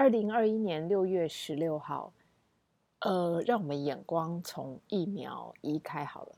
[0.00, 2.10] 二零二一年六月十六号，
[3.00, 6.36] 呃，让我们眼光从疫苗移开好了，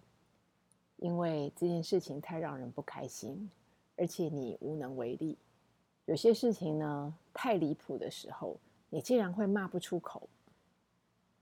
[0.96, 3.48] 因为这件事情太让人不开心，
[3.96, 5.38] 而且你无能为力。
[6.06, 8.58] 有些事情呢，太离谱的时候，
[8.90, 10.28] 你竟然会骂不出口，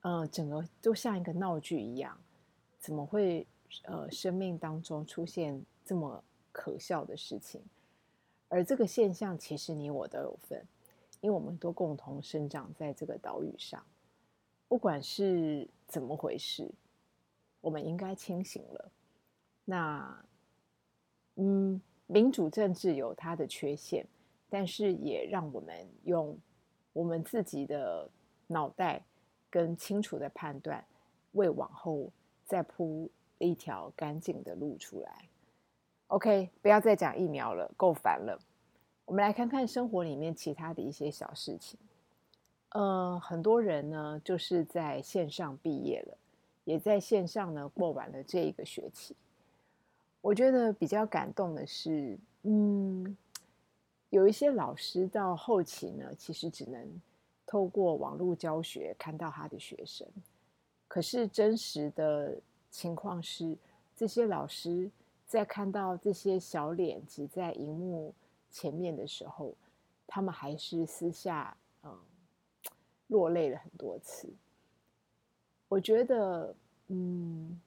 [0.02, 2.14] 呃，整个就像一个闹剧一样，
[2.78, 3.46] 怎么会
[3.84, 7.62] 呃，生命当中出现这么可笑的事情？
[8.48, 10.62] 而这个现象，其实你我都有份。
[11.20, 13.84] 因为我们都共同生长在这个岛屿上，
[14.68, 16.70] 不管是怎么回事，
[17.60, 18.90] 我们应该清醒了。
[19.64, 20.24] 那，
[21.36, 24.06] 嗯，民主政治有它的缺陷，
[24.48, 26.38] 但是也让我们用
[26.92, 28.08] 我们自己的
[28.46, 29.04] 脑袋
[29.50, 30.84] 跟清楚的判断，
[31.32, 32.10] 为往后
[32.46, 35.28] 再铺一条干净的路出来。
[36.08, 38.40] OK，不要再讲疫苗了，够烦了。
[39.10, 41.76] 我们来看看生活里面其他的一些小事情。
[42.68, 46.16] 呃，很多人呢就是在线上毕业了，
[46.62, 49.16] 也在线上呢过完了这一个学期。
[50.20, 53.16] 我觉得比较感动的是，嗯，
[54.10, 56.88] 有一些老师到后期呢，其实只能
[57.44, 60.06] 透过网络教学看到他的学生。
[60.86, 62.38] 可是真实的
[62.70, 63.58] 情况是，
[63.96, 64.88] 这些老师
[65.26, 68.14] 在看到这些小脸挤在荧幕。
[68.50, 69.54] 前面的时候，
[70.06, 71.98] 他们还是私下嗯
[73.06, 74.28] 落泪了很多次。
[75.68, 76.54] 我觉得，
[76.88, 77.60] 嗯，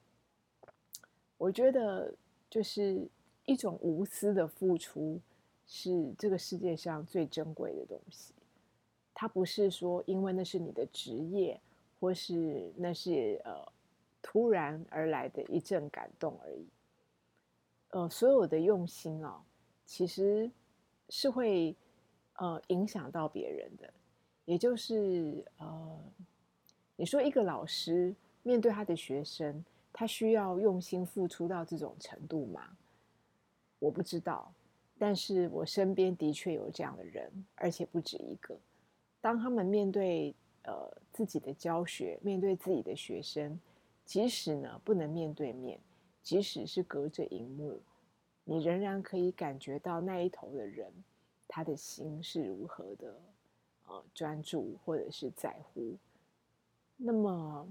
[1.38, 2.14] 我觉得
[2.50, 3.08] 就是
[3.46, 5.22] 一种无私的付出，
[5.66, 8.34] 是这个世界上最珍贵的东西。
[9.14, 11.62] 它不是说因为那是你的职业，
[12.00, 13.72] 或是那是呃
[14.22, 16.68] 突然而来的一阵感动而已。
[17.92, 19.42] 呃，所有的用心啊，
[19.86, 20.52] 其实。
[21.10, 21.76] 是会，
[22.38, 23.94] 呃，影响到别人的，
[24.46, 26.00] 也就是呃，
[26.96, 32.78] 你说一个老师面对他的学生，他需要用心付出到这种程度吗？
[33.80, 34.52] 我不知道，
[34.98, 38.58] 但是我身边的确有这样的人，而且不止一个。
[39.22, 43.60] 当他们面对呃自己的教学，面对自己的学生，
[44.06, 45.80] 即使呢不能面对面，
[46.22, 47.80] 即使是隔着荧幕。
[48.46, 50.92] 你仍然可以感觉到那一头的人，
[51.48, 53.22] 他的心是如何的，
[53.88, 55.96] 呃，专注或者是在乎。
[56.98, 57.66] 那么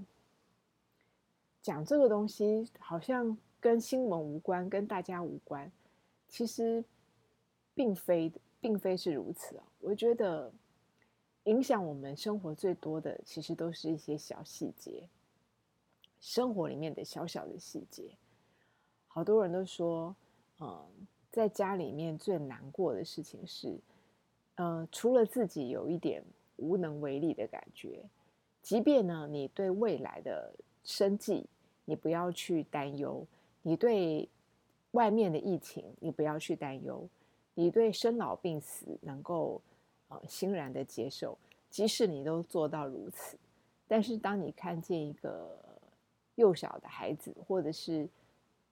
[1.61, 5.71] 讲这个东西，好像跟新闻无关，跟大家无关。
[6.27, 6.83] 其实
[7.75, 9.63] 并非，并非是如此啊。
[9.79, 10.51] 我觉得
[11.43, 15.07] 影响我们生活最多的，其实都是一些小细节，
[16.19, 18.17] 生活里面的小小的细节。
[19.07, 20.15] 好多人都说。
[20.63, 20.85] 嗯，
[21.29, 23.77] 在家里面最难过的事情是，
[24.55, 26.23] 呃，除了自己有一点
[26.55, 28.01] 无能为力的感觉，
[28.61, 30.53] 即便呢，你对未来的
[30.85, 31.45] 生计，
[31.83, 33.25] 你不要去担忧；
[33.61, 34.29] 你对
[34.91, 37.05] 外面的疫情，你不要去担忧；
[37.55, 39.61] 你对生老病死能够
[40.07, 41.37] 呃欣然的接受，
[41.69, 43.37] 即使你都做到如此，
[43.85, 45.59] 但是当你看见一个
[46.35, 48.07] 幼小的孩子，或者是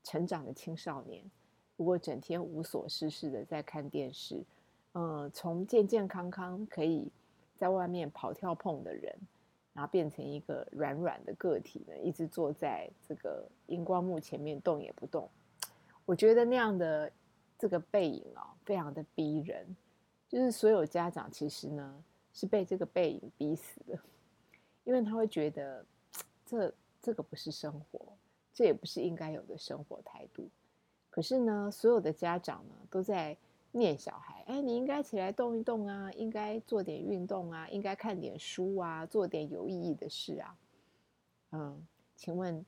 [0.06, 1.22] 成长的青少年，
[1.82, 4.40] 如果整天无所事事的在看电视，
[4.94, 7.10] 嗯，从健健康康可以
[7.56, 9.12] 在外面跑跳碰的人，
[9.74, 15.28] 然后变成一个软软的个体呢，一直坐在这个荧光幕前面动也不动，
[16.06, 17.12] 我觉得那样的
[17.58, 19.66] 这个背影啊，非常的逼人。
[20.30, 23.98] 就是所有家长其实呢是被这个背影逼死的，
[24.84, 25.84] 因为他会觉得
[26.46, 26.72] 这
[27.02, 28.00] 这个不是生活，
[28.54, 30.48] 这也不是应该有的生活态度。
[31.12, 33.38] 可是呢，所有的家长呢都在
[33.74, 40.58] 念小孩，哎，你应该起来动一动啊，应该做点运动啊，应该看点书啊，做点有意义的事啊。
[41.52, 41.86] 嗯，
[42.16, 42.66] 请问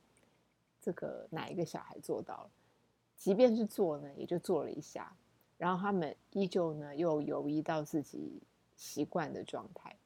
[0.80, 2.50] 这个哪一个小孩做到了？
[3.16, 5.16] 即便是做呢，也就做了一下，
[5.56, 8.42] 然后他们依旧呢又游移到自己
[8.76, 9.96] 习惯的状态，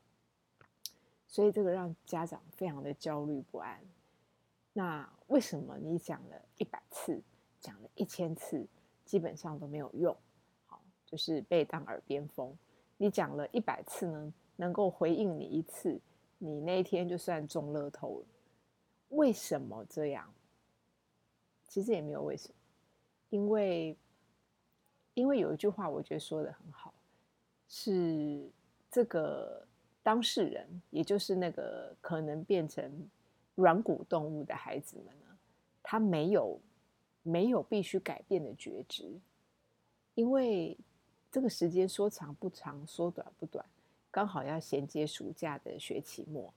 [1.26, 3.80] 所以这个让家长非常的焦虑不安。
[4.72, 7.20] 那为什么你讲了一百次？
[7.60, 8.66] 讲了一千次，
[9.04, 10.16] 基本上都没有用，
[10.66, 12.56] 好，就是被当耳边风。
[12.96, 16.00] 你讲了一百次呢，能够回应你一次，
[16.38, 18.26] 你那一天就算中乐透了。
[19.10, 20.32] 为什么这样？
[21.66, 22.54] 其实也没有为什么，
[23.30, 23.96] 因为
[25.14, 26.94] 因为有一句话，我觉得说的很好，
[27.68, 28.48] 是
[28.90, 29.66] 这个
[30.02, 33.08] 当事人，也就是那个可能变成
[33.54, 35.38] 软骨动物的孩子们呢，
[35.82, 36.60] 他没有。
[37.28, 39.20] 没有必须改变的觉知，
[40.14, 40.76] 因为
[41.30, 43.62] 这个时间说长不长，说短不短，
[44.10, 46.50] 刚好要衔接暑假的学期末，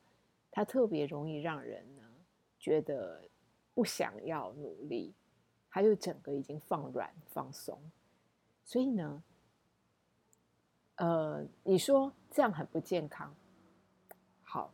[0.49, 2.03] 它特别容易让人呢
[2.57, 3.21] 觉得
[3.73, 5.13] 不想要努力，
[5.69, 7.77] 他就整个已经放软放松。
[8.63, 9.23] 所以呢，
[10.95, 13.35] 呃，你说这样很不健康，
[14.43, 14.73] 好，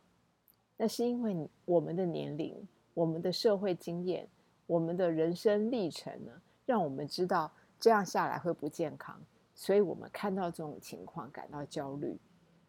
[0.76, 2.54] 那是因为我们的年龄、
[2.94, 4.28] 我们的社会经验、
[4.68, 6.32] 我们的人生历程呢，
[6.66, 7.50] 让我们知道
[7.80, 9.18] 这样下来会不健康，
[9.54, 12.14] 所以我们看到这种情况感到焦虑。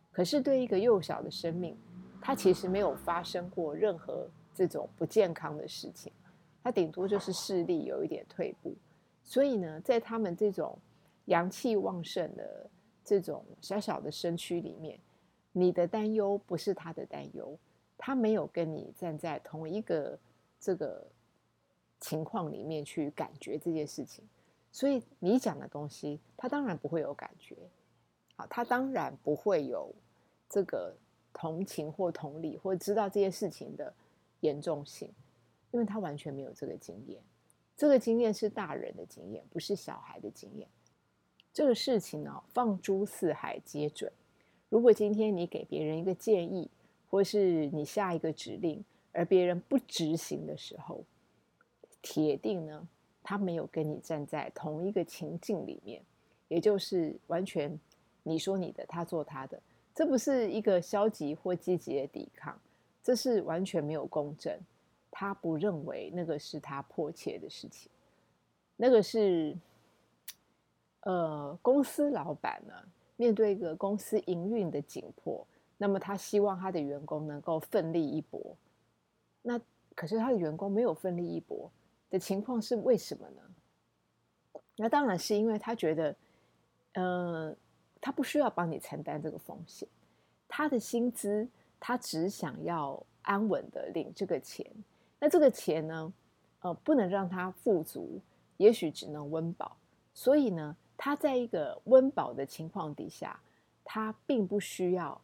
[0.10, 1.78] 可是对一个幼小的生命，
[2.22, 6.12] 他其实没有发生过任何这种不健康的事情，
[6.64, 8.74] 他顶多就是视力有一点退步。
[9.22, 10.80] 所以呢，在他们这种
[11.26, 12.70] 阳气旺盛的
[13.04, 14.98] 这种小小的身躯里面，
[15.52, 17.60] 你的担忧不是他的担忧，
[17.98, 20.18] 他没有跟你站在同一个
[20.60, 21.06] 这个
[22.00, 24.24] 情况里面去感觉这件事情，
[24.72, 27.56] 所以你讲的东西，他当然不会有感觉。
[28.36, 29.94] 好，他当然不会有。
[30.52, 30.96] 这个
[31.32, 33.94] 同情或同理，或知道这件事情的
[34.40, 35.08] 严重性，
[35.70, 37.22] 因为他完全没有这个经验。
[37.78, 40.68] 这个经验是大人的经验，不是小孩的经验。
[41.54, 44.12] 这个事情呢，放诸四海皆准。
[44.70, 46.68] 如果今天你给别人一个建议，
[47.12, 51.04] 或是你下一个指令，而别人不执行的时候，
[52.02, 52.88] 铁定呢，
[53.24, 56.02] 他没有跟你站在同一个情境里面，
[56.48, 57.80] 也就是完全
[58.24, 59.60] 你说你的，他做他的。
[59.94, 62.58] 这不是一个消极或积极的抵抗，
[63.04, 64.58] 这是完全没有公正。
[65.12, 67.92] 他不认为那个是他迫切的事情，
[68.78, 69.58] 那个是，
[71.02, 72.74] 呃，公司老板呢
[73.18, 75.46] 面对一个公司营运的紧迫，
[75.78, 78.56] 那么他希望他的员工能够奋力一搏。
[79.42, 79.60] 那
[79.96, 81.70] 可是他的员工没有奋力一搏
[82.10, 83.42] 的情况是为什么呢？
[84.76, 86.16] 那当然是因为他觉得，
[86.94, 87.56] 嗯。
[88.02, 89.86] 他不需要帮你承担这个风险，
[90.48, 91.46] 他的薪资
[91.82, 94.66] 他只想要安稳的领这个钱。
[95.20, 96.14] 那这个钱呢，
[96.62, 98.22] 呃，不能让他富足，
[98.56, 99.76] 也许只能温饱。
[100.14, 103.38] 所以呢，他在一个温饱的情况底下，
[103.84, 105.20] 他并不需要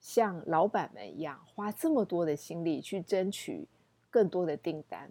[0.00, 3.68] 像老板们一样花这么多的心力去争取
[4.10, 5.08] 更多的订单，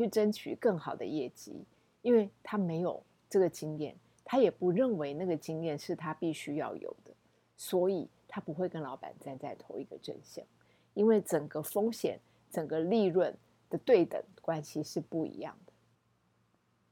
[0.00, 1.64] 去争取更好的业绩，
[2.02, 3.94] 因为他没有这个经验。
[4.24, 7.10] 他也不认为那个经验是他必须要有的，
[7.56, 10.46] 所以他不会跟老板站在同一个阵线，
[10.94, 13.36] 因为整个风险、整个利润
[13.68, 15.72] 的对等关系是不一样的。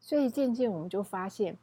[0.01, 1.57] 所以渐渐我们就发现，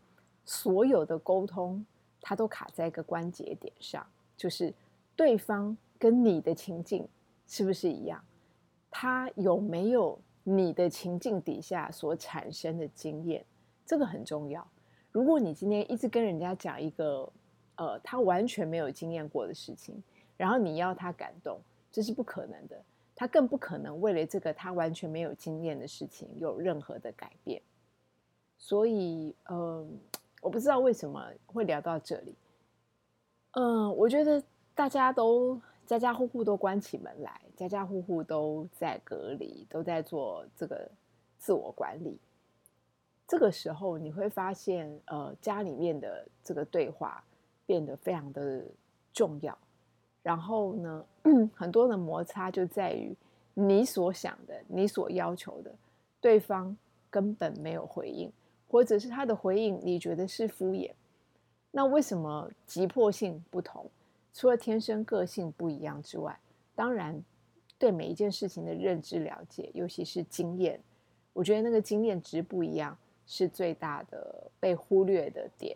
[0.45, 1.85] 所有的沟通，
[2.21, 4.07] 它都卡在一个关节点上，
[4.37, 4.73] 就是
[5.13, 7.05] 对方跟你的情境
[7.47, 8.23] 是不是一样？
[8.89, 13.43] 他有没有你的情境底下所产生的经验？
[13.83, 14.65] 这个很重要。
[15.11, 17.27] 如果你今天一直跟人家讲一个，
[17.77, 20.01] 呃，他完全没有经验过的事情，
[20.37, 21.59] 然后你要他感动，
[21.91, 22.79] 这是不可能的。
[23.15, 27.61] 他更不可能为了这个他完全没有经验的事情有任何的改变。
[28.57, 29.99] 所以，嗯，
[30.41, 32.35] 我不知道为什么会聊到这里。
[33.51, 34.43] 嗯，我觉得
[34.75, 40.89] 大家都家家户户都关起门来，家家户户都在隔离，都在做这个
[41.37, 42.19] 自我管理。
[43.27, 47.23] 这个时候你会发现，呃，家里面的这个对话
[47.65, 48.63] 变得非常的
[49.13, 49.57] 重要。
[50.21, 51.05] 然后呢，
[51.55, 53.15] 很多的摩擦就在于
[53.53, 55.73] 你所想的、你所要求的，
[56.19, 56.75] 对方
[57.09, 58.31] 根本没有回应，
[58.67, 60.91] 或者是他的回应你觉得是敷衍。
[61.71, 63.89] 那为什么急迫性不同？
[64.33, 66.39] 除了天生个性不一样之外，
[66.75, 67.23] 当然
[67.77, 70.79] 对每一件事情的认知了解，尤其是经验，
[71.33, 72.97] 我觉得那个经验值不一样。
[73.27, 75.75] 是最大的被忽略的点，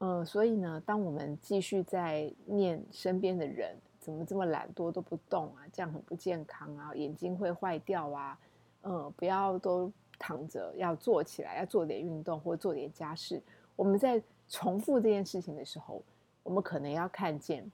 [0.00, 8.38] 嗯，所以呢，当我们继续在念身边的人怎么这么懒惰都不动啊，这样很不健康啊，眼睛会坏掉啊，
[8.82, 13.42] 嗯，不要都躺着，要坐起来，要做点运动或做点家事。
[13.74, 16.02] 我们在重复这件事情的时候，
[16.42, 17.64] 我们可能要看见，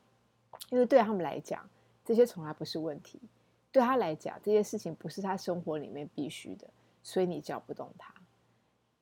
[0.71, 1.69] 因为对他们来讲，
[2.09, 3.21] 这些从来不是问题，
[3.71, 6.67] 对他来讲，这些事情不是他生活里面必须的，
[7.03, 8.15] 所以你叫不动他。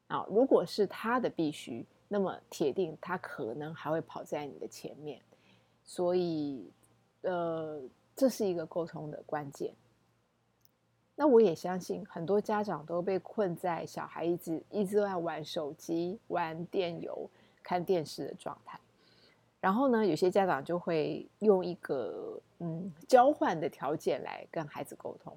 [0.09, 5.23] 啊，如果是他的必须，那么铁定他可能还会跑在你的前面，
[5.85, 6.69] 所以，
[7.21, 7.81] 呃，
[8.17, 9.73] 这是一个沟通的关键。
[11.15, 17.31] 那我也相信很多家长都被困在小孩一直一直在玩手机、玩电游、
[17.63, 18.81] 看电视的状态，
[19.67, 25.37] 然后呢，有些家长就会用一个嗯交换的条件来跟孩子沟通，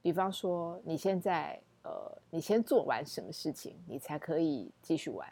[0.00, 1.60] 比方说你现在。
[1.88, 5.24] 呃，你先做完什么事情，你才可以继续玩。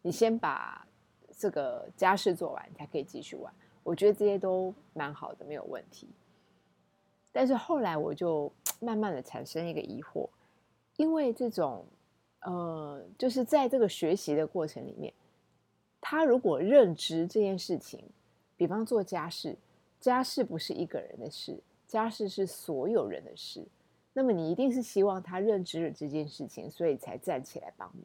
[0.00, 0.86] 你先把
[1.36, 3.52] 这个家事做完，才可以继续玩。
[3.82, 6.08] 我觉得这些都蛮好的，没有问题。
[7.30, 10.26] 但是后来我就慢慢的产生一个疑惑，
[10.96, 11.84] 因为这种
[12.44, 15.12] 呃，就是在这个学习的过程里面，
[16.00, 18.02] 他如果认知这件事情，
[18.56, 19.56] 比方做家事，
[20.00, 23.66] 家事不是一个人的事，家事是所有人的事，
[24.12, 28.04] 那么你一定是希望他认知了这件事情，所以才站起来帮忙。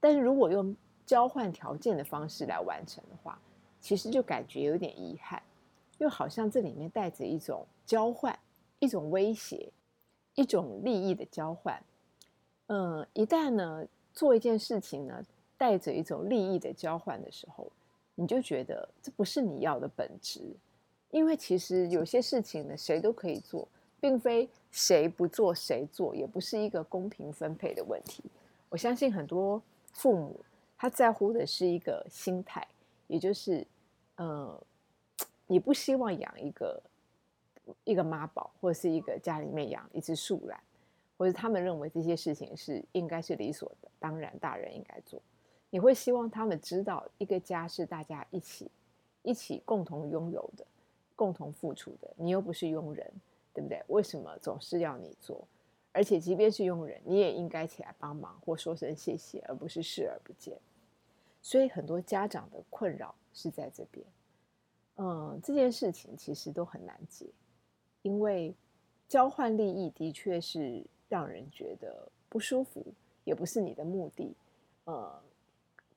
[0.00, 3.40] 但是如果用交换条件的方式来完成的话，
[3.80, 5.42] 其实就感觉有点遗憾，
[5.98, 8.36] 又好像这里面带着一种交换、
[8.78, 9.72] 一种威胁、
[10.34, 11.82] 一种利益的交换。
[12.66, 15.24] 嗯，一旦呢做一件事情呢，
[15.58, 17.70] 带着一种利益的交换的时候，
[18.14, 20.40] 你就觉得这不是你要的本质。
[21.10, 23.68] 因为其实有些事情呢，谁都可以做，
[24.00, 28.22] 并非谁不做谁做，也不是一个公平分配的问题。
[28.70, 29.60] 我相信很多
[29.92, 30.40] 父母。
[30.80, 32.64] 他在乎的是一个心态，
[33.08, 33.66] 也就是，
[34.14, 34.62] 呃，
[35.48, 36.80] 你不希望养一个
[37.82, 40.62] 一个妈宝，或者是一个家里面养一只树懒，
[41.16, 45.20] 或者他们认为这些事情是应该是理所当然，大人应该做。
[45.70, 48.70] 你会希望他们知道，一个家是大家一起
[49.22, 50.66] 一起共同拥有的，
[51.14, 52.12] 共同付出的。
[52.16, 53.12] 你又不是佣人，
[53.52, 53.82] 对不对？
[53.88, 55.46] 为什么总是要你做？
[55.92, 60.56] 而且，即便是佣人，你也应该起来帮忙或说声谢谢，而不是视而不见。
[61.42, 64.06] 所以，很多家长的困扰是在这边。
[64.96, 67.26] 嗯，这件事情其实都很难解，
[68.02, 68.54] 因为
[69.08, 72.84] 交换利益的确是让人觉得不舒服，
[73.24, 74.36] 也不是你的目的。
[74.84, 75.20] 呃，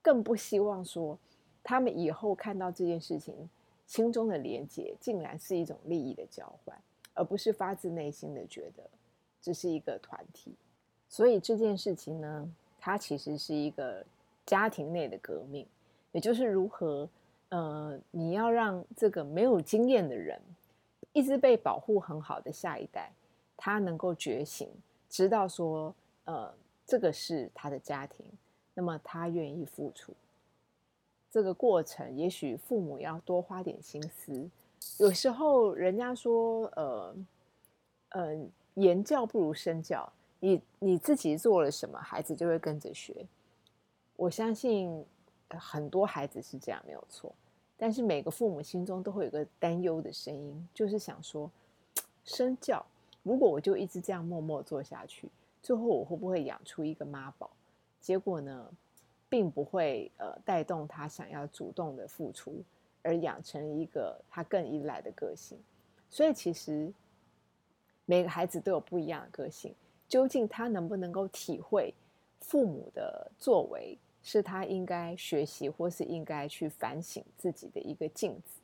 [0.01, 1.17] 更不希望说
[1.63, 3.50] 他们以后看到这件事情，
[3.86, 6.79] 心中的连结竟然是一种利益的交换，
[7.13, 8.84] 而不是发自内心的觉得。
[9.43, 10.53] 这是一个团体，
[11.10, 12.48] 所以这件事情呢，
[12.79, 14.05] 它其实是一个
[14.46, 15.65] 家庭内的革命，
[16.12, 17.10] 也就是如何，
[17.50, 20.39] 呃，你要让这个没有经验的人，
[21.12, 23.12] 一直被保护很好的下一代，
[23.58, 24.70] 他能够觉醒，
[25.10, 25.91] 知道说，
[26.25, 26.53] 呃，
[26.86, 28.24] 这个是他的家庭，
[28.73, 30.13] 那么他愿意付出。
[31.29, 34.49] 这个过程，也许父母要多花点心思。
[34.97, 37.15] 有时候人家说，呃，
[38.09, 38.51] 嗯。
[38.75, 40.09] 言教不如身教，
[40.39, 43.27] 你你自己做了什么，孩子就会跟着学。
[44.15, 45.05] 我相信
[45.49, 47.35] 很多孩子是这样，没有错。
[47.75, 51.51] 但是每个父母心中都会有个担忧的声音，就是想说，
[52.23, 52.81] 身教
[53.23, 55.29] 如果我就一直这样默默做下去，
[55.61, 57.51] 最后我会不会养出一个妈宝？
[58.01, 58.70] 结果呢，
[59.29, 62.62] 并不会呃带动他想要主动的付出，
[63.01, 65.58] 而养成一个他更依赖的个性。
[66.10, 66.91] 所以其实。
[68.05, 69.74] 每个孩子都有不一样的个性，
[70.05, 71.93] 究竟他能不能够体会
[72.41, 78.60] 父母的作为是他应该学习或是应该去反省自己的一个镜子？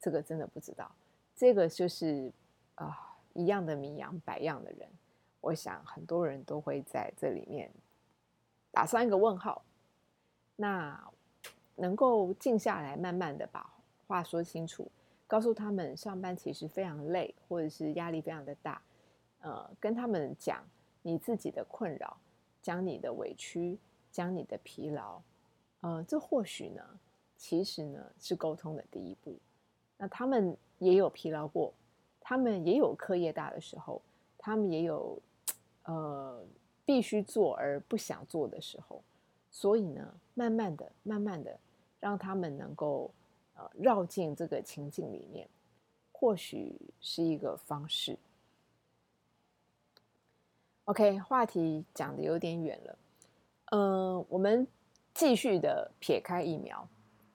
[0.00, 0.90] 这个真的不知道。
[1.34, 2.32] 这个就是
[2.76, 4.88] 啊，一样的名扬百样的人，
[5.42, 7.70] 我想很多人都会在这里面
[8.76, 9.64] 打上一个问号。
[10.54, 11.02] 那
[11.76, 13.72] 能够静下来，慢慢的把
[14.06, 14.86] 话说清楚。
[15.26, 18.82] 告诉他们上班其实非常累，或者是压力非常的大，
[19.40, 20.62] 呃，跟他们讲
[21.00, 22.18] 你自己的困扰，
[22.60, 23.78] 讲你的委屈，
[24.12, 25.22] 讲你的疲劳，
[25.80, 26.82] 呃，这或许呢，
[27.38, 29.34] 其实呢是沟通的第一步。
[29.96, 31.72] 那他们也有疲劳过，
[32.20, 34.02] 他们也有课业大的时候，
[34.36, 35.18] 他们也有
[35.84, 36.44] 呃
[36.86, 39.02] 必须做而不想做的时候，
[39.50, 41.58] 所以呢，慢慢的、慢慢的，
[42.00, 43.10] 让他们能够。
[43.58, 45.48] 呃，绕进这个情境里面，
[46.12, 48.18] 或许是一个方式。
[50.84, 52.98] OK，话题讲的有点远了，
[53.70, 54.66] 嗯，我们
[55.14, 56.86] 继续的撇开疫苗，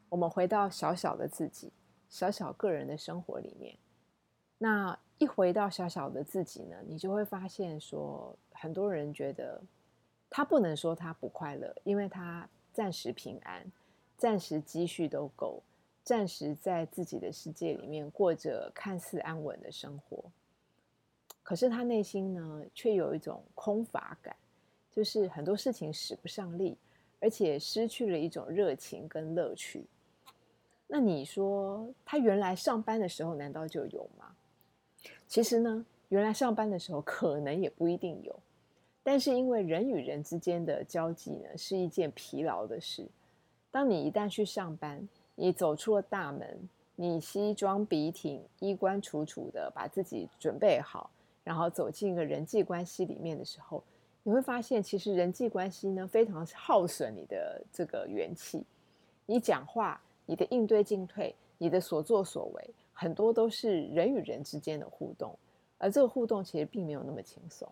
[0.10, 1.72] 我们回到小小的自己，
[2.08, 3.76] 小小个人的生活里面。
[4.60, 9.62] 那一回到小小的自己呢，你就会发现说，很多人觉得
[10.32, 13.64] 他不能说他不快乐，因为他暂时平安，
[14.18, 15.62] 暂时积蓄都够。
[16.04, 20.26] 暂时在自己的世界里面过着看似安稳的生活，
[21.44, 24.36] 可是他内心呢，却有一种空乏感，
[24.92, 26.76] 就是很多事情使不上力，
[27.20, 29.86] 而且失去了一种热情跟乐趣。
[30.88, 34.36] 那你说他原来上班的时候难道就有吗？
[35.32, 38.38] 其实呢，原来上班的时候可能也不一定有，
[39.02, 43.08] 但是因为人与人之间的交际呢，是一件疲劳的事。
[43.72, 51.10] 当你一旦去上班，你走出了大门，你西装笔挺、衣冠楚楚的把自己准备好，
[51.46, 53.82] 然后走进一个人际关系里面的时候，
[54.24, 58.62] 你会发现，其实人际关系呢非常耗损你的这个元气。
[59.26, 62.70] 你讲话、你的应对进退，你的所作所为
[63.02, 65.36] 很多都是人与人之间的互动，
[65.80, 67.68] 而这个互动其实并没有那么轻松。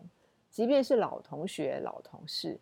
[0.50, 2.58] 即便是老同学、老同事，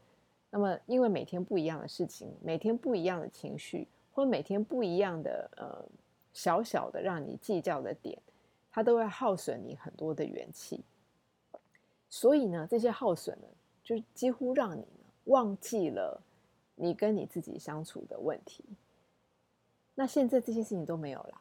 [0.51, 5.83] 那么因为每天不一样的事情，每天不一样的情绪，或每天不一样的呃
[6.35, 8.21] 小小的让你计较的点，
[8.71, 10.85] 它都会耗损你很多的元气。
[12.11, 13.49] 所以呢，这些耗损呢，
[13.83, 14.85] 就几乎让你
[15.25, 16.21] 忘记了
[16.75, 18.63] 你跟你自己相处的问题。
[19.95, 21.41] 那现在这些事情都没有了，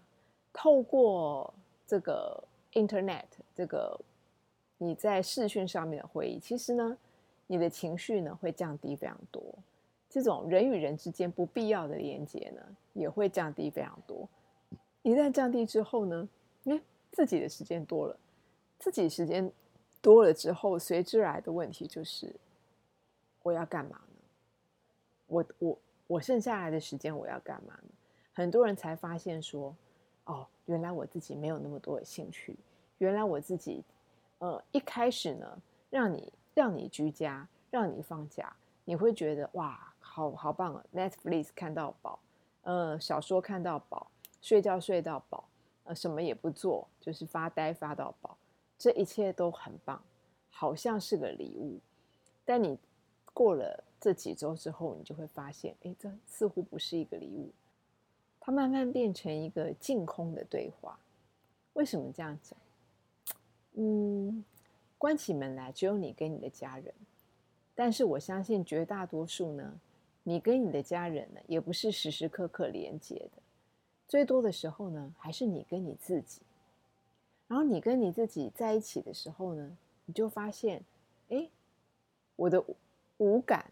[0.57, 1.53] 透过
[1.85, 3.95] 这个 Internet 这个。
[4.79, 6.95] 你在视讯上面的会议，其实呢，
[7.47, 9.41] 你的情绪呢会降低非常多，
[10.07, 12.61] 这种人与人之间不必要的连接呢
[12.93, 14.29] 也会降低非常多。
[15.01, 16.29] 一旦降低之后呢，
[16.65, 16.79] 哎，
[17.11, 18.15] 自己的时间多了，
[18.77, 19.51] 自己时间
[19.99, 22.31] 多了之后，随之来的问题就是，
[23.41, 24.21] 我要干嘛呢？
[25.25, 27.89] 我我我剩下来的时间我要干嘛呢？
[28.31, 29.75] 很多人才发现说，
[30.27, 32.55] 哦，原来我自己没有那么多的兴趣，
[32.99, 33.83] 原来我自己。
[34.39, 38.55] 呃，一开始呢，让你让你居家，让你放假，
[38.85, 42.19] 你会觉得哇，好好棒啊！Netflix 看到饱，
[42.61, 45.43] 呃，小说看到饱，睡觉睡到饱，
[45.85, 48.37] 呃，什么也不做，就是发呆发到饱，
[48.77, 49.99] 这一切都很棒，
[50.51, 51.79] 好像是个礼物。
[52.45, 52.77] 但你
[53.33, 57.49] 过了这几周之后，你就会发现，哎，这似乎不是一个礼物，
[58.47, 60.97] 它慢慢变成一个净空的对话。
[61.73, 62.57] 为什么这样讲？
[63.73, 64.41] 嗯，
[64.97, 66.93] 关起门来只有你跟你的家人，
[67.75, 69.77] 但是我相信绝大多数呢，
[70.23, 73.41] 你跟你的家人呢，也不是时时刻刻连接的，
[74.07, 76.39] 最多的时候呢，还是你跟你自己。
[77.49, 80.81] 然后你跟你自己在一起的时候呢，你就发现，
[81.27, 81.49] 哎，
[82.37, 82.63] 我的
[83.17, 83.69] 五感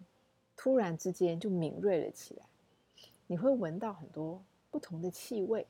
[0.58, 2.44] 突然之间就敏锐了起来，
[3.27, 4.41] 你会闻到很多
[4.75, 5.65] 不同的气味，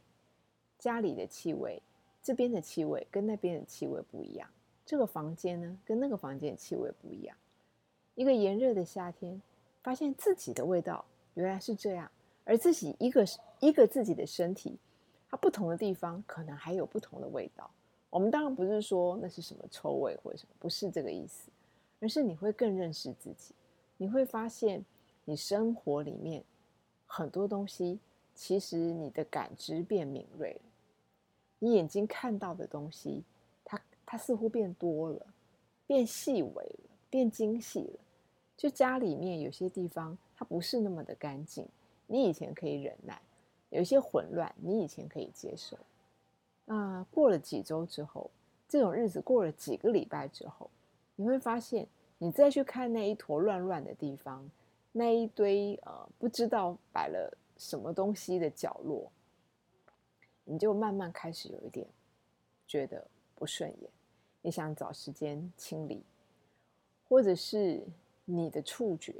[0.80, 1.80] 家里的气味。
[2.24, 4.50] 这边的气味跟那边的气味不一样，
[4.84, 7.38] 这个房间呢跟那个房间的气味不一样。
[8.16, 9.40] 一个炎热的夏天，
[9.84, 12.10] 发现自己的味道原来是这样，
[12.46, 13.24] 而自己一个
[13.60, 14.76] 一个自己的身体，
[15.30, 17.70] 它不同的地方可能还有不同的味道。
[18.10, 21.52] 我们当然不是说那是什么臭味或者什么，不是这个意思，
[22.00, 23.54] 而是你会更认识自己，
[23.98, 24.84] 你会发现
[25.26, 26.44] 你生活里面
[27.06, 28.00] 很多东西，
[28.36, 30.62] 其实你的感知变敏锐了。
[31.58, 33.24] 你眼睛看到的东西，
[33.64, 35.26] 它它似乎变多了，
[35.88, 38.00] 变细微了，变精细了。
[38.58, 41.66] 就家里面有些地方，它不是那么的干净，
[42.08, 43.16] 你以前可以忍耐；
[43.70, 45.78] 有一些混乱，你以前可以接受。
[46.66, 48.30] 那过了几周之后，
[48.68, 50.70] 这种日子过了几个礼拜之后，
[51.16, 54.50] 你会发现，你再去看那一坨乱乱的地方，
[54.92, 59.12] 那一堆呃不知道摆了什么东西的角落。
[60.44, 61.88] 你就慢慢开始有一点
[62.68, 63.90] 觉得不顺眼，
[64.42, 66.04] 你想找时间清理，
[67.10, 67.84] 或者是
[68.26, 69.16] 你的触觉，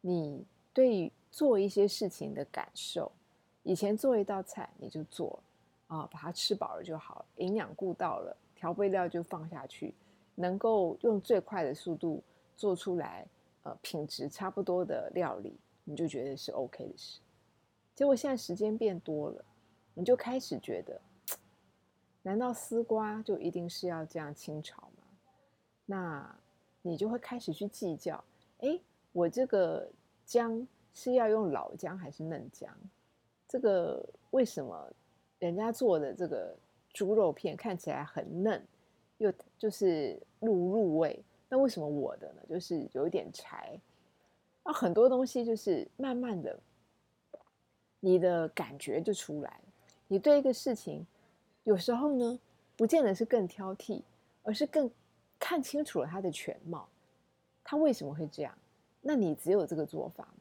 [0.00, 3.12] 你对做一些事情的感受，
[3.62, 5.40] 以前做一道菜你就做
[5.86, 9.94] 啊，把它吃饱了就好，营养顾到了，调味料就放下去，
[10.34, 12.20] 能够用最快的速度
[12.56, 13.24] 做出来，
[13.62, 17.20] 呃，品质差不多的料理，你就觉得是 OK 的事。
[18.00, 19.44] 结果现在时间变多了。
[19.92, 20.98] 你就开始觉得，
[22.22, 25.04] 难道丝瓜就一定是要这样清炒吗？
[25.84, 26.38] 那
[26.80, 28.24] 你就会开始去计较，
[28.60, 28.80] 哎，
[29.12, 29.86] 我这个
[30.24, 32.74] 姜是要用老姜还是嫩姜？
[33.46, 34.90] 这个为什么
[35.38, 36.56] 人家做的这个
[36.94, 38.66] 猪肉片看起来很嫩，
[39.18, 41.22] 又就是入入味？
[41.50, 43.78] 那为什么我的呢，就是有一点柴？
[44.62, 46.58] 啊，很多东西就是慢慢的，
[48.00, 49.64] 你的感觉就出来了。
[50.08, 51.06] 你对一个事情，
[51.64, 52.38] 有时候呢，
[52.76, 54.02] 不见得是更挑剔，
[54.42, 54.90] 而是更
[55.38, 56.88] 看清楚了它的全貌。
[57.62, 58.58] 他为什么会这样？
[59.02, 60.34] 那你只有这个做法吗？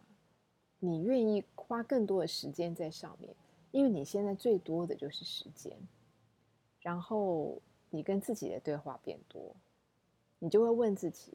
[0.79, 3.35] 你愿意花更多的时间在上面，
[3.71, 5.77] 因为你现在最多的就是时间。
[6.81, 9.53] 然后你跟自己的对话变多，
[10.39, 11.33] 你就会问自己：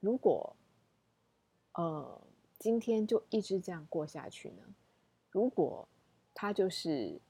[0.00, 0.54] 如果，
[1.72, 2.20] 呃，
[2.58, 4.62] 今天就一直这样过下去呢？
[5.34, 5.86] 如果
[6.32, 7.20] 他就是。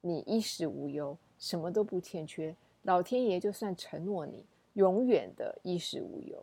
[0.00, 6.42] 你衣食无忧，什么都不欠缺，老天爷就算承诺你永远的衣食无忧，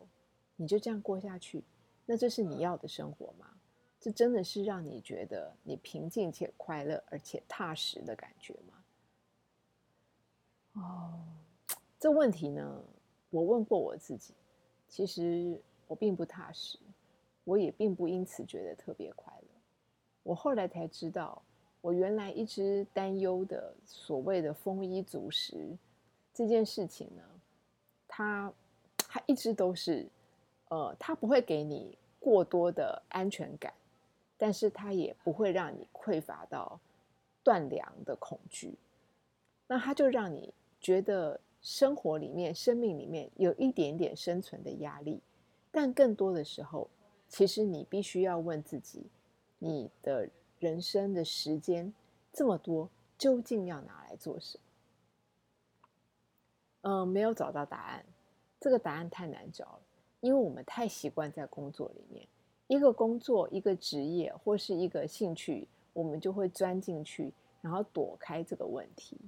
[0.58, 1.64] 你就这样过下去，
[2.06, 3.48] 那这是你要的生活吗？
[3.98, 8.84] 这真的是让你觉得你平静且快乐而且踏实的感觉吗？
[10.74, 11.24] 哦，
[11.98, 12.84] 这问题呢，
[13.30, 14.34] 我问过我自己，
[14.90, 16.78] 其实我并不踏实，
[17.46, 19.34] 我也并不因此觉得特别快。
[20.26, 21.42] 我后来才知道。
[21.82, 25.78] 我原来一直担忧的所谓的丰衣足食
[26.34, 27.22] 这件事情呢，
[28.08, 28.52] 它
[28.98, 30.08] 它一直都是，
[30.70, 33.72] 呃，它不会给你过多的安全感，
[34.36, 36.80] 但是它也不会让你匮乏到
[37.44, 38.74] 断粮的恐惧，
[39.68, 45.22] 那它就让你觉得生活里面、生命里面有一点点生存的压力，
[45.72, 46.90] 但更多的时候，
[47.30, 49.04] 其实你必须要问自己，
[49.68, 50.30] 你的。
[50.58, 51.94] 人生的时间
[52.32, 55.90] 这么多，究竟要拿来做什么？
[56.90, 58.06] 嗯，没有找到答案。
[58.60, 59.82] 这个答案太难找了，
[60.22, 62.26] 因为我们太习惯在工作里面，
[62.68, 69.20] 一个工作、一个职业或是一个兴趣，我们就会钻进去，然后躲开这个问题。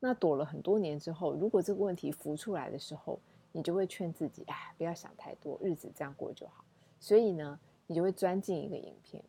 [0.00, 3.20] 那躲了很多年之后，如果这个问题浮出来的时候，
[3.52, 6.64] 你就会劝自己：哎，不要想太多，日子这样过就好。
[6.98, 9.22] 所以呢，你就会钻进一个影片。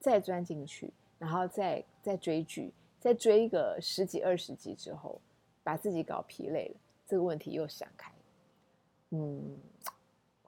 [0.00, 5.20] 再钻进去，然后再再追剧，再追一个十几二十集之后，
[5.62, 8.10] 把自己搞疲累了，这个问题又想开。
[9.10, 9.56] 嗯，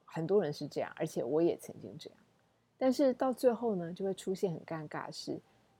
[0.05, 2.19] 很多人是这样，而且我也曾经这样。
[2.79, 5.39] 但是到最后呢，就会出现很尴尬是，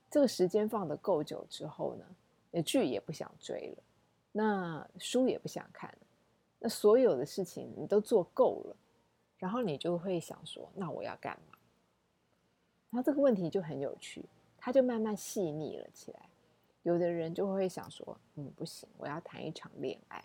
[0.09, 2.05] 这个时间放的够久之后呢，
[2.51, 3.83] 那剧也不想追了，
[4.31, 5.97] 那书也不想看了，
[6.59, 8.75] 那所有的事情你都做够了，
[9.37, 11.57] 然后你就会想说，那我要干嘛？
[12.93, 14.23] 然后这个问题就很有趣，
[14.55, 16.29] 他就慢慢细腻了起来。
[16.83, 20.23] 有的人就会想说：“嗯，不行，我要谈一场恋爱，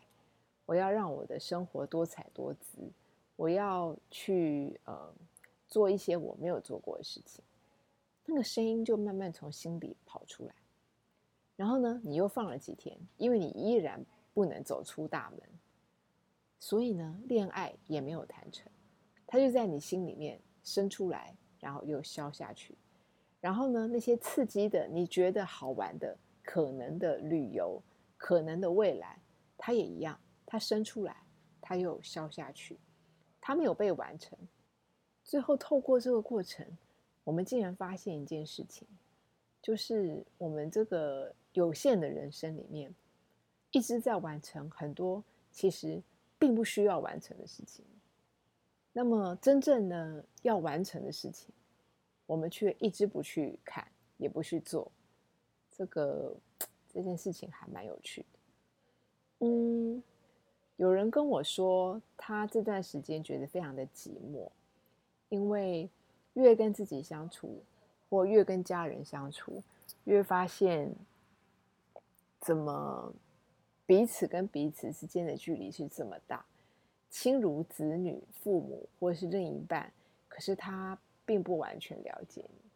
[0.66, 2.92] 我要让我的生活多彩多姿，
[3.37, 5.11] 我要去呃
[5.66, 7.42] 做一些我没有做过的事情。”
[8.26, 10.54] 那个声音就慢慢从心里跑出来。
[11.57, 14.04] 然后呢，你又放了几天，因为你依然
[14.35, 15.40] 不能走出大门，
[16.61, 18.70] 所以呢，恋爱也没有谈成，
[19.26, 21.35] 它就在你心里面生出来。
[21.61, 22.75] 然后又消下去，
[23.40, 23.87] 然后呢？
[23.87, 27.83] 那些刺激的、你觉得好玩的、可能的旅游、
[28.16, 29.21] 可能的未来，
[29.57, 31.16] 它也一样，它生出来，
[31.61, 32.79] 它又消下去，
[33.40, 34.38] 它没有被完成。
[35.25, 36.66] 最后透过这个过程，
[37.25, 38.87] 我们竟然发现一件事情，
[39.61, 42.94] 就是我们这个有限的人生里面，
[43.73, 46.01] 一直在完成很多其实
[46.38, 47.85] 并不需要完成的事情。
[49.00, 51.54] 那么，真正呢要完成的事情，
[52.26, 54.90] 我们却一直不去看，也不去做。
[55.70, 56.34] 这个
[56.92, 59.46] 这件事情还蛮有趣的。
[59.46, 60.02] 嗯，
[60.78, 64.50] 有人跟我说，他这段时间觉得非常的寂寞，
[65.28, 65.88] 因为
[66.32, 67.62] 越跟自己相处，
[68.11, 69.62] 或越跟家人相处，
[70.06, 70.92] 越发现
[72.40, 73.14] 怎么
[73.87, 76.44] 彼此跟彼此之间的距离是这么大。
[77.11, 79.90] 亲如子女、父母或是另一半，
[80.29, 82.71] 可是他并不完全了解你。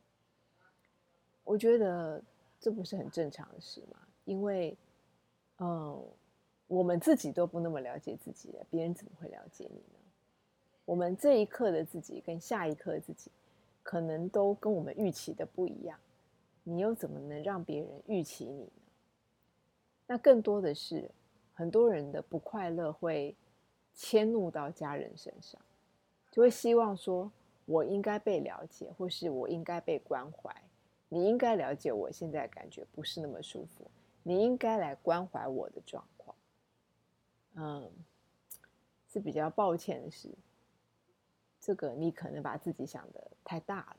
[1.45, 2.23] 我觉得
[2.61, 3.99] 这不是很正常的事吗？
[4.25, 4.77] 因为，
[5.59, 6.03] 嗯，
[6.67, 9.99] 我们自己都不那么了解自己，别人怎么会了解你呢？
[10.85, 13.31] 我们这一刻的自己跟下一刻的自己，
[13.83, 15.99] 可能都跟我们预期的不一样。
[16.65, 18.71] 你又怎么能让别人预期你呢？
[20.07, 21.11] 那更多的是
[21.53, 23.37] 很多人的不快乐会。
[23.95, 25.61] 迁怒到家人身上，
[26.31, 27.31] 就会希望说
[27.67, 30.55] ：“我应该被了解，或是我应该被关怀。
[31.09, 33.91] 你应该了解我现在感觉不是那么舒服，
[34.23, 36.35] 你应该来关怀我的状况。”
[37.55, 37.91] 嗯，
[39.13, 40.31] 是比较抱歉的是，
[41.61, 43.97] 这个你可能把自己想的太大了。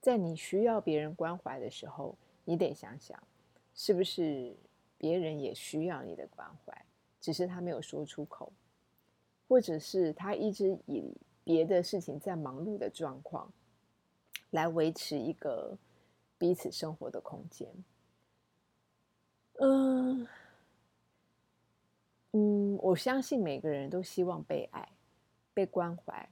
[0.00, 3.20] 在你需要别人关怀的时候，你得想想，
[3.74, 4.54] 是不是
[4.96, 6.86] 别人也需要你的关怀，
[7.20, 8.52] 只是他没有说出口。
[9.48, 11.12] 或者是他一直以
[11.44, 13.50] 别的事情在忙碌的状况，
[14.50, 15.76] 来维持一个
[16.36, 17.68] 彼此生活的空间。
[19.58, 20.26] 嗯
[22.32, 24.88] 嗯，我相信每个人都希望被爱、
[25.54, 26.28] 被关怀、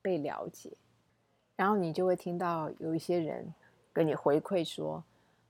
[0.00, 0.72] 被了解。
[1.54, 3.52] 然后你就会听到有一些人
[3.92, 5.04] 跟你回馈说：“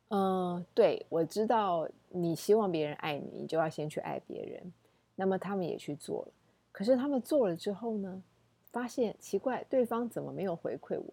[0.08, 4.72] 嗯，对我知道你希望别人爱你，你就要先去爱别人。”
[5.14, 6.32] 那么他们也去做了。
[6.72, 8.22] 可是他们做了之后呢，
[8.72, 11.04] 发现奇怪，对方怎么没有回馈我？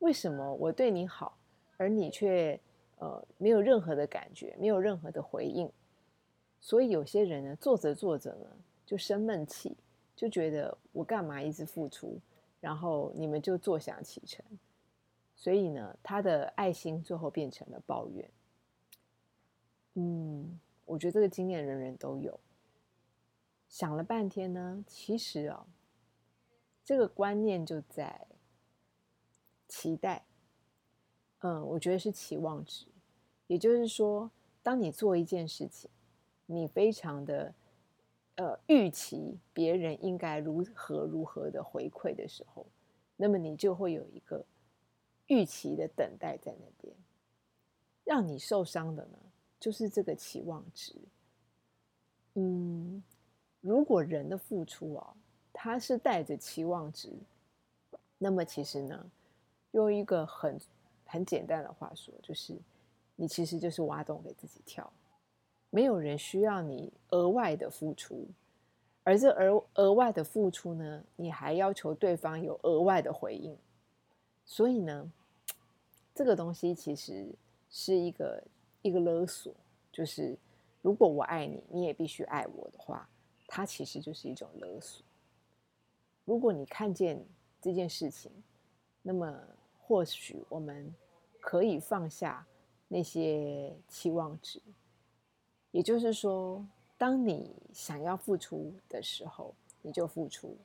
[0.00, 1.36] 为什么我对你好，
[1.76, 2.58] 而你却
[2.98, 5.70] 呃没有任何的感觉，没有任何的回应？
[6.60, 8.46] 所以有些人呢，做着做着呢，
[8.86, 9.76] 就生闷气，
[10.16, 12.18] 就觉得我干嘛一直付出，
[12.60, 14.42] 然后你们就坐享其成。
[15.36, 18.30] 所以呢，他的爱心最后变成了抱怨。
[19.94, 22.38] 嗯，我觉得这个经验人人都有。
[23.74, 25.66] 想了半天呢，其实哦，
[26.84, 28.28] 这个观念就在
[29.66, 30.24] 期待。
[31.40, 32.86] 嗯，我觉得是期望值。
[33.48, 34.30] 也就是说，
[34.62, 35.90] 当你做一件事情，
[36.46, 37.52] 你非常的
[38.36, 42.64] 呃预期别人应该如何如何的回馈的时候，
[43.16, 44.46] 那么你就会有一个
[45.26, 46.94] 预期的等待在那边。
[48.04, 49.18] 让你受伤的呢，
[49.58, 50.94] 就是这个期望值。
[52.34, 53.02] 嗯，
[53.64, 55.14] 如果人的付出哦，
[55.50, 57.10] 他是带着期望值，
[58.18, 59.10] 那么其实呢，
[59.70, 60.60] 用一个很
[61.06, 62.54] 很简单的话说，就是
[63.16, 64.92] 你其实就是挖洞给自己跳。
[65.70, 68.28] 没有人需要你额外的付出，
[69.02, 73.56] 而这额额外的付出呢，你还要求对方有额外的回应。
[74.44, 75.10] 所以呢，
[76.14, 77.34] 这个东西其实。
[77.76, 78.40] 是一个
[78.82, 79.52] 一个勒索，
[79.90, 80.38] 就是
[80.80, 83.08] 如果我爱你，你也必须爱我的话，
[83.46, 85.04] 它其实就是一种勒索。
[86.24, 87.24] 如果你看见
[87.60, 88.30] 这件事情，
[89.02, 89.38] 那么
[89.80, 90.94] 或许我们
[91.40, 92.46] 可以放下
[92.88, 94.60] 那些期望值。
[95.70, 96.64] 也就是说，
[96.96, 100.56] 当你想要付出的时候，你就付出。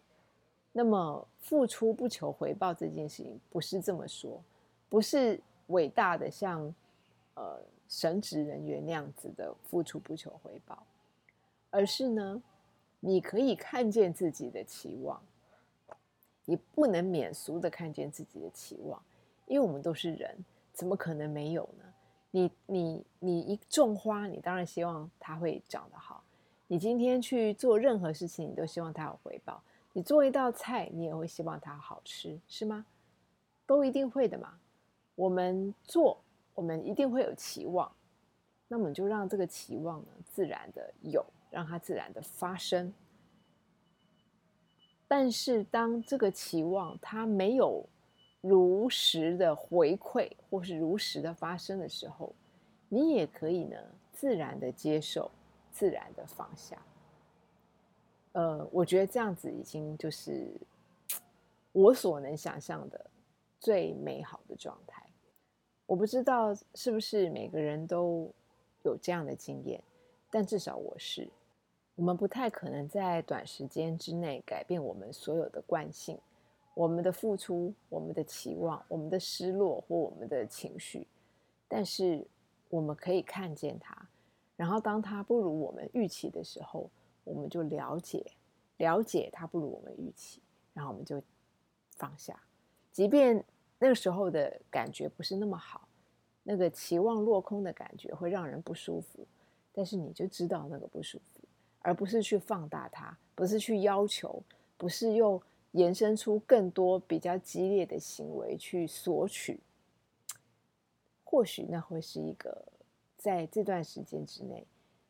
[0.72, 4.42] 那么付出不求回报这件事情，不是这么说，
[4.88, 6.74] 不是伟大的像。
[7.36, 10.86] 呃，神职人员那样子的付出不求回报，
[11.70, 12.44] 而是呢，
[13.00, 15.22] 你可以看见自己的期望，
[16.46, 19.02] 你不能免俗的看见自己的期望，
[19.46, 20.38] 因为我们都是人，
[20.74, 21.86] 怎么可能没有呢？
[22.32, 26.24] 你你你一种花，你当然希望它会长得好；
[26.68, 29.62] 你今天去做任何事情，你都希望它有回报；
[29.94, 32.86] 你做一道菜，你也会希望它好吃，是吗？
[33.66, 34.60] 都一定会的嘛。
[35.16, 36.22] 我们做。
[36.56, 37.90] 我们一定会有期望，
[38.68, 42.94] 那么就让这个期望呢自然的有，让它自然的发生。
[45.08, 47.84] 但是当这个期望它没有
[48.42, 52.34] 如实的回馈，或是如实的发生的时候，
[52.88, 53.78] 你也可以呢
[54.14, 55.32] 自然的接受，
[55.72, 56.78] 自然的放下。
[58.34, 60.48] 呃，我觉得这样子已经就是
[61.74, 63.10] 我所能想象的
[63.60, 65.04] 最美好的状态。
[65.88, 68.32] 我不知道是不是每个人都
[68.84, 69.84] 有这样的经验，
[70.30, 71.28] 但至少我是。
[72.00, 76.18] 我们不太可能在短时间之内改变我们所有的惯性，
[76.74, 81.06] 我们的付出、我们的期望、我们的失落或我们的情绪。
[81.68, 82.26] 但是
[82.70, 83.94] 我们可以看见它，
[84.56, 86.90] 然后当它不如我们预期的时候，
[87.26, 88.26] 我们就了解，
[88.78, 90.42] 了解它不如我们预期，
[90.74, 91.22] 然后我们就
[91.98, 92.42] 放下，
[92.94, 93.44] 即便。
[93.82, 95.88] 那个时候的感觉不是那么好，
[96.44, 99.26] 那个期望落空的感觉会让人不舒服，
[99.74, 101.39] 但是你就知道那个不舒服，
[101.80, 104.44] 而不是去放大它，不是去要求，
[104.78, 109.60] 不是又延伸出更多比较激烈的行为去索取。
[111.24, 112.66] 或许那会是一个
[113.18, 114.66] 在这段时间之内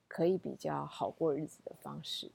[0.07, 2.29] 可以比较好过日子的方式。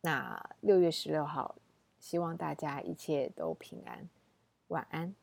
[0.00, 1.56] 那六月十六号，
[1.98, 4.08] 希望大家一切都平安。
[4.68, 5.14] 晚安。